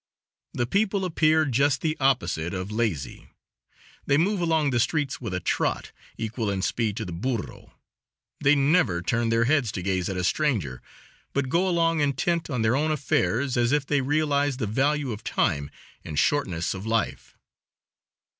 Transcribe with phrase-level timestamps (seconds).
[0.55, 3.29] The people appear just the opposite of lazy.
[4.07, 7.75] They move along the streets with a trot, equal in speed to the burro;
[8.43, 10.81] they never turn their heads to gaze at a stranger,
[11.33, 15.23] but go along intent on their own affairs as if they realized the value of
[15.23, 15.69] time
[16.03, 17.37] and shortness of life.